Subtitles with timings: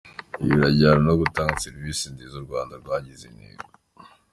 [0.39, 3.65] Ibi biranajyana no gutanga serivisi nziza u Rwanda rwagize intego.